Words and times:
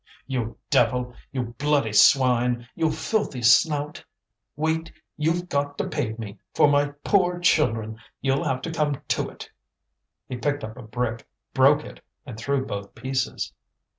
"You 0.25 0.57
devil! 0.71 1.13
you 1.31 1.53
bloody 1.59 1.93
swine! 1.93 2.67
you 2.73 2.91
filthy 2.91 3.43
snout! 3.43 4.03
Wait, 4.55 4.91
you've 5.15 5.47
got 5.47 5.77
to 5.77 5.87
pay 5.87 6.13
me 6.17 6.39
for 6.55 6.67
my 6.67 6.93
poor 7.03 7.37
children; 7.37 7.99
you'll 8.19 8.45
have 8.45 8.63
to 8.63 8.71
come 8.71 8.99
to 9.09 9.29
it!" 9.29 9.51
He 10.27 10.37
picked 10.37 10.63
up 10.63 10.75
a 10.75 10.81
brick, 10.81 11.27
broke 11.53 11.83
it, 11.83 12.03
and 12.25 12.35
threw 12.35 12.65
both 12.65 12.95
pieces. 12.95 13.53